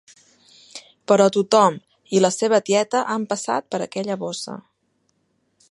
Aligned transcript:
Però 1.11 1.27
tothom 1.35 1.77
i 2.19 2.23
la 2.25 2.33
seva 2.37 2.61
tieta 2.71 3.05
han 3.17 3.29
passat 3.35 3.69
per 3.75 3.83
aquella 3.87 4.19
bossa. 4.25 4.57